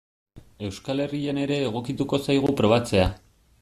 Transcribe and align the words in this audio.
Euskal 0.69 1.03
Herrian 1.05 1.41
ere 1.43 1.61
egokituko 1.69 2.23
zaigu 2.29 2.59
probatzea. 2.63 3.09